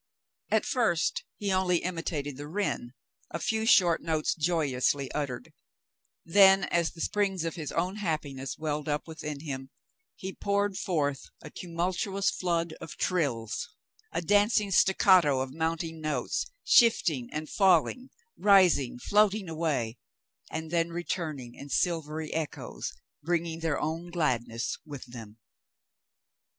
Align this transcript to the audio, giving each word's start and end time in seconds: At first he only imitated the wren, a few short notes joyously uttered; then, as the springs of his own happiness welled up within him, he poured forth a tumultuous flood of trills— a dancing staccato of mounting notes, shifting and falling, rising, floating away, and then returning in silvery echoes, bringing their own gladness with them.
At 0.49 0.65
first 0.65 1.25
he 1.37 1.51
only 1.51 1.83
imitated 1.83 2.35
the 2.35 2.47
wren, 2.47 2.95
a 3.29 3.37
few 3.37 3.67
short 3.67 4.01
notes 4.01 4.33
joyously 4.33 5.11
uttered; 5.11 5.53
then, 6.25 6.63
as 6.63 6.89
the 6.93 7.01
springs 7.01 7.45
of 7.45 7.53
his 7.53 7.71
own 7.71 7.97
happiness 7.97 8.57
welled 8.57 8.89
up 8.89 9.07
within 9.07 9.41
him, 9.41 9.69
he 10.15 10.33
poured 10.33 10.75
forth 10.75 11.27
a 11.43 11.51
tumultuous 11.51 12.31
flood 12.31 12.73
of 12.81 12.97
trills— 12.97 13.69
a 14.11 14.23
dancing 14.23 14.71
staccato 14.71 15.39
of 15.39 15.53
mounting 15.53 16.01
notes, 16.01 16.47
shifting 16.63 17.29
and 17.31 17.47
falling, 17.51 18.09
rising, 18.35 18.97
floating 18.97 19.47
away, 19.47 19.99
and 20.49 20.71
then 20.71 20.89
returning 20.89 21.53
in 21.53 21.69
silvery 21.69 22.33
echoes, 22.33 22.91
bringing 23.21 23.59
their 23.59 23.79
own 23.79 24.09
gladness 24.09 24.79
with 24.83 25.05
them. 25.05 25.37